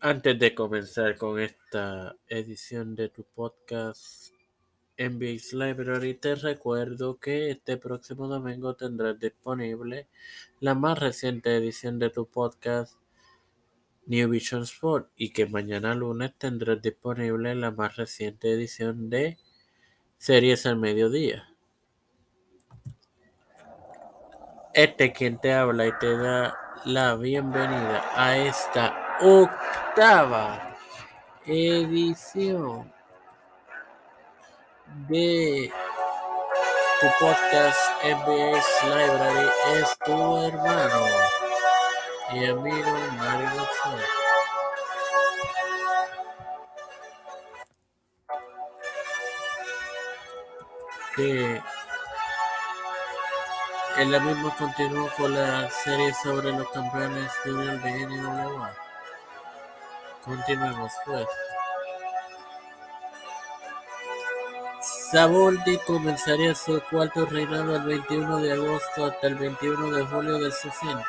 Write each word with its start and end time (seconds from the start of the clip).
Antes 0.00 0.38
de 0.38 0.54
comenzar 0.54 1.16
con 1.16 1.40
esta 1.40 2.14
edición 2.28 2.94
de 2.94 3.08
tu 3.08 3.24
podcast 3.24 4.32
NBA's 4.96 5.52
Library, 5.52 6.14
te 6.14 6.36
recuerdo 6.36 7.18
que 7.18 7.50
este 7.50 7.76
próximo 7.78 8.28
domingo 8.28 8.76
tendrás 8.76 9.18
disponible 9.18 10.06
la 10.60 10.76
más 10.76 11.00
reciente 11.00 11.56
edición 11.56 11.98
de 11.98 12.10
tu 12.10 12.26
podcast 12.26 12.94
New 14.06 14.28
Vision 14.28 14.62
Sport 14.62 15.10
y 15.16 15.30
que 15.30 15.46
mañana 15.46 15.96
lunes 15.96 16.32
tendrás 16.38 16.80
disponible 16.80 17.56
la 17.56 17.72
más 17.72 17.96
reciente 17.96 18.52
edición 18.52 19.10
de 19.10 19.36
Series 20.16 20.64
al 20.66 20.76
Mediodía. 20.76 21.48
Este 24.74 25.12
quien 25.12 25.40
te 25.40 25.52
habla 25.54 25.88
y 25.88 25.92
te 25.98 26.16
da 26.16 26.56
la 26.84 27.16
bienvenida 27.16 28.04
a 28.14 28.38
esta 28.38 29.07
octava 29.20 30.76
edición 31.44 32.92
de 35.08 35.72
tu 37.00 37.06
podcast 37.18 37.80
MBS 38.04 38.84
Library 38.84 39.50
es 39.74 39.98
tu 40.04 40.46
hermano 40.46 41.06
y 42.32 42.44
amigo 42.44 42.90
Mario 43.16 43.50
González. 43.56 44.08
Que 51.16 51.60
en 53.96 54.12
la 54.12 54.20
misma 54.20 54.54
continuó 54.56 55.08
con 55.16 55.34
la 55.34 55.68
serie 55.70 56.14
sobre 56.14 56.52
los 56.52 56.70
campeones 56.70 57.32
junior 57.42 57.82
de 57.82 58.06
NWA. 58.06 58.77
Continuemos 60.28 60.92
pues. 61.06 61.26
Saboldi 65.10 65.78
comenzaría 65.86 66.54
su 66.54 66.82
cuarto 66.90 67.24
reinado 67.24 67.76
el 67.76 67.82
21 67.82 68.38
de 68.40 68.52
agosto 68.52 69.06
hasta 69.06 69.26
el 69.26 69.36
21 69.36 69.90
de 69.90 70.04
julio 70.04 70.38
del 70.38 70.52
60, 70.52 71.02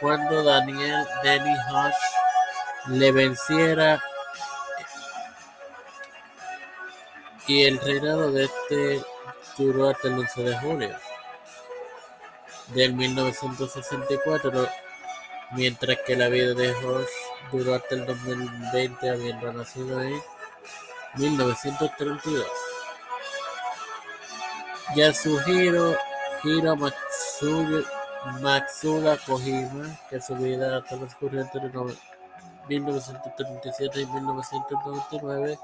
cuando 0.00 0.42
Daniel 0.42 1.06
Denny 1.22 1.52
Hush 1.52 2.96
le 2.96 3.12
venciera 3.12 4.02
y 7.46 7.64
el 7.64 7.78
reinado 7.78 8.32
de 8.32 8.44
este 8.44 9.04
duró 9.58 9.90
hasta 9.90 10.08
el 10.08 10.14
11 10.14 10.42
de 10.44 10.58
julio 10.60 10.96
del 12.68 12.94
1964, 12.94 14.66
mientras 15.52 15.98
que 16.06 16.16
la 16.16 16.28
vida 16.28 16.54
de 16.54 16.72
Hush 16.72 17.19
duró 17.52 17.74
hasta 17.74 17.94
el 17.94 18.06
2020, 18.06 19.10
habiendo 19.10 19.52
nacido 19.52 20.00
en 20.02 20.20
1932. 21.16 22.46
Yasuhiro 24.96 25.96
Hiro 26.42 26.76
Matsuda, 26.76 27.82
Matsuda 28.40 29.16
Kojima, 29.18 29.98
que 30.08 30.20
su 30.20 30.34
vida 30.36 30.82
transcurrió 30.84 31.42
entre 31.42 31.60
1937 32.68 34.00
y 34.00 34.06
1999, 34.06 35.58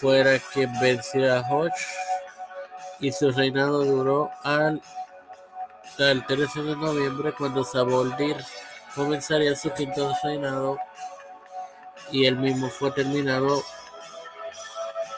fuera 0.00 0.38
quien 0.52 0.72
venció 0.80 1.34
a 1.34 1.40
Hodge 1.40 1.86
y 3.00 3.12
su 3.12 3.30
reinado 3.30 3.84
duró 3.84 4.30
al 4.42 4.80
hasta 5.94 6.10
el 6.10 6.26
13 6.26 6.62
de 6.62 6.76
noviembre 6.76 7.32
cuando 7.38 7.62
Saboldir 7.62 8.36
comenzaría 8.94 9.56
su 9.56 9.70
quinto 9.72 10.12
reinado 10.22 10.78
y 12.10 12.26
el 12.26 12.36
mismo 12.36 12.68
fue 12.68 12.90
terminado 12.92 13.62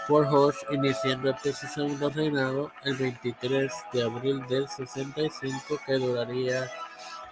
por 0.08 0.26
Hodge 0.26 0.56
iniciando 0.70 1.30
este 1.30 1.52
su 1.52 1.66
segundo 1.66 2.08
reinado 2.10 2.70
el 2.84 2.96
23 2.96 3.72
de 3.92 4.02
abril 4.02 4.46
del 4.46 4.68
65 4.68 5.80
que 5.84 5.94
duraría 5.94 6.70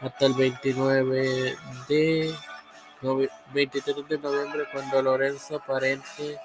hasta 0.01 0.27
el 0.27 0.35
29 0.35 1.57
de 1.89 2.35
23 3.53 4.09
de 4.09 4.19
noviembre 4.19 4.65
cuando 4.73 5.03
Lorenzo 5.03 5.63
Parente 5.67 6.39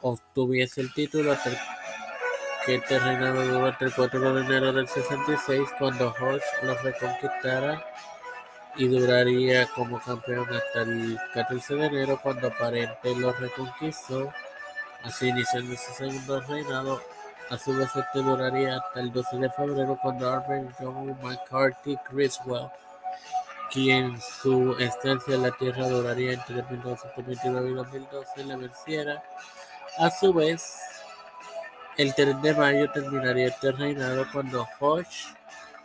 obtuviese 0.00 0.80
el 0.80 0.92
título 0.94 1.36
este 2.74 2.98
reinado 2.98 3.42
duró 3.44 3.66
hasta 3.66 3.84
el 3.86 3.94
4 3.94 4.34
de 4.34 4.40
enero 4.42 4.72
del 4.72 4.88
66 4.88 5.68
cuando 5.78 6.14
Hodge 6.20 6.42
lo 6.62 6.74
reconquistara 6.74 7.82
y 8.76 8.88
duraría 8.88 9.66
como 9.68 10.00
campeón 10.00 10.46
hasta 10.54 10.82
el 10.82 11.18
14 11.34 11.74
de 11.74 11.86
enero 11.86 12.20
cuando 12.22 12.50
Parente 12.50 13.14
lo 13.16 13.32
reconquistó, 13.32 14.32
así 15.02 15.28
iniciando 15.28 15.74
su 15.76 15.92
segundo 15.92 16.40
reinado. 16.42 17.00
A 17.50 17.56
su 17.56 17.74
vez 17.74 17.88
este 17.96 18.18
duraría 18.18 18.76
hasta 18.76 19.00
el 19.00 19.10
12 19.10 19.36
de 19.38 19.50
febrero 19.50 19.98
cuando 20.02 20.30
Albert 20.30 20.70
John 20.78 21.16
McCarthy 21.22 21.96
Criswell, 22.08 22.68
quien 23.72 24.20
su 24.20 24.76
estancia 24.78 25.34
en 25.34 25.42
la 25.42 25.50
Tierra 25.52 25.88
duraría 25.88 26.34
entre 26.34 26.62
1929 26.62 27.70
y 27.70 27.74
2012, 27.74 28.44
le 28.44 28.56
venciera. 28.56 29.22
A 29.98 30.10
su 30.10 30.32
vez, 30.32 30.87
el 31.98 32.14
3 32.14 32.40
de 32.42 32.54
mayo 32.54 32.90
terminaría 32.92 33.48
este 33.48 33.72
reinado 33.72 34.24
cuando 34.32 34.66
Hodge 34.78 35.34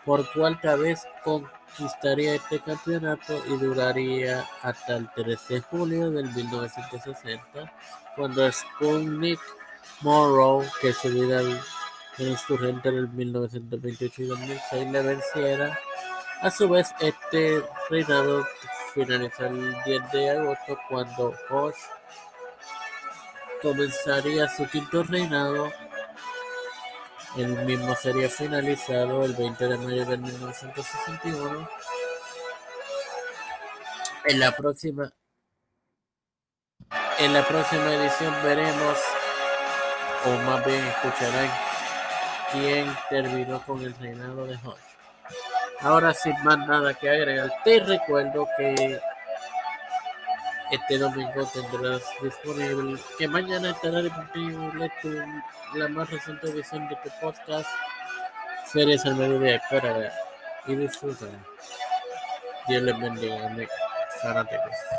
por 0.06 0.31
cuarta 0.31 0.75
vez 0.75 1.01
conquistaría 1.24 2.35
este 2.35 2.59
campeonato 2.59 3.44
y 3.47 3.57
duraría 3.57 4.46
hasta 4.62 4.97
el 4.97 5.09
13 5.16 5.56
de 5.56 5.62
julio 5.62 6.12
del 6.12 6.31
1960, 6.31 7.73
cuando 8.16 8.52
Sputnik 8.52 9.40
Morrow, 10.02 10.63
que 10.79 10.94
su 10.94 11.09
vida 11.09 11.41
transcurrente 12.16 12.90
en 12.90 12.96
el 12.96 13.09
1928 13.09 14.22
y 14.22 14.25
2006 14.28 14.91
le 14.91 15.02
venciera. 15.02 15.79
A 16.41 16.52
su 16.52 16.69
vez, 16.69 16.94
este 17.00 17.63
reinado 17.90 18.46
finaliza 18.94 19.47
el 19.47 19.75
10 19.84 20.12
de 20.12 20.29
agosto 20.29 20.78
cuando 20.90 21.34
Hodge 21.50 21.78
comenzaría 23.63 24.47
su 24.50 24.68
quinto 24.68 25.03
reinado 25.03 25.72
el 27.36 27.66
mismo 27.66 27.96
sería 27.96 28.30
finalizado 28.30 29.26
el 29.26 29.34
20 29.34 29.68
de 29.68 29.78
mayo 29.78 30.06
de 30.06 30.18
1961. 30.18 31.70
En 34.26 34.40
la 34.40 34.56
próxima 34.56 35.12
en 37.20 37.34
la 37.34 37.46
próxima 37.46 37.94
edición 37.94 38.34
veremos 38.44 38.98
o 40.26 40.30
más 40.46 40.66
bien 40.66 40.84
escucharán 40.86 41.50
quién 42.52 42.96
terminó 43.10 43.62
con 43.66 43.82
el 43.82 43.94
reinado 43.96 44.46
de 44.46 44.56
Hodge. 44.56 44.80
Ahora 45.82 46.14
sin 46.14 46.42
más 46.44 46.60
nada 46.60 46.94
que 46.94 47.10
agregar, 47.10 47.52
te 47.64 47.80
recuerdo 47.80 48.48
que 48.58 49.00
este 50.73 50.97
domingo 50.97 51.47
tendrás 51.53 52.01
disponible, 52.22 53.00
que 53.19 53.28
mañana 53.28 53.69
estará 53.69 54.01
disponible 54.01 54.91
tu, 55.01 55.09
la 55.78 55.88
más 55.89 56.09
reciente 56.09 56.50
edición 56.50 56.88
de 56.89 56.95
tu 56.95 57.09
podcast, 57.22 57.69
Series 58.72 59.06
al 59.06 59.16
Mediodía. 59.16 59.57
Espera 59.57 60.11
y 60.66 60.75
disfruta. 60.75 61.28
Dios 62.67 62.81
les 62.81 63.00
bendiga, 63.00 63.67
fanáticos. 64.23 64.73